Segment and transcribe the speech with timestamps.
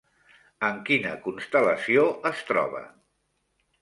[0.69, 2.83] En quina constel·lació es troba?